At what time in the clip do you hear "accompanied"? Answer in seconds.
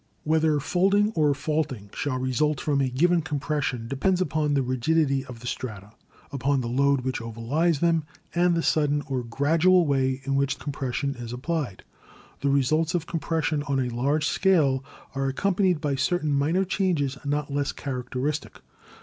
15.27-15.79